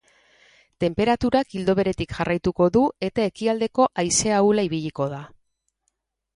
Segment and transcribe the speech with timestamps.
[0.83, 5.25] Tenperaturak ildo beretik jarraituko du eta ekialdeko haize ahula ibiliko da.